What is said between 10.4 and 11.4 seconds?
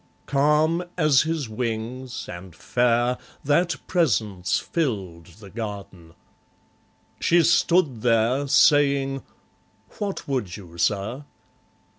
you, Sir?"